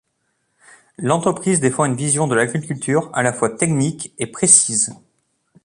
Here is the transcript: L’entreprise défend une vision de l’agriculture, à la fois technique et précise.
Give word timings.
L’entreprise 0.97 1.59
défend 1.59 1.85
une 1.85 1.93
vision 1.95 2.25
de 2.25 2.33
l’agriculture, 2.33 3.11
à 3.13 3.21
la 3.21 3.31
fois 3.31 3.51
technique 3.51 4.15
et 4.17 4.25
précise. 4.25 4.95